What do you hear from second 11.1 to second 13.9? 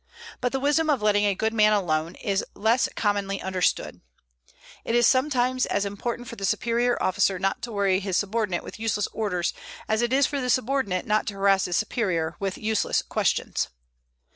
to harass his superior with useless questions.